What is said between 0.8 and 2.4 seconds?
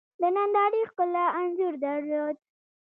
ښکلا انځور درلود.